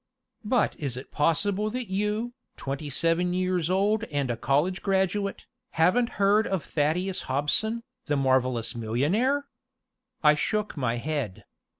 But 0.43 0.75
is 0.79 0.97
it 0.97 1.11
possible 1.11 1.69
that 1.69 1.87
you, 1.91 2.33
twenty 2.57 2.89
seven 2.89 3.35
years 3.35 3.69
old 3.69 4.03
and 4.05 4.31
a 4.31 4.35
college 4.35 4.81
graduate, 4.81 5.45
haven't 5.73 6.13
heard 6.17 6.47
of 6.47 6.65
Thaddeus 6.65 7.21
Hobson, 7.29 7.83
the 8.07 8.17
Marvelous 8.17 8.73
Millionaire?" 8.73 9.45
I 10.23 10.33
shook 10.33 10.75
my 10.75 10.95
head. 10.95 11.43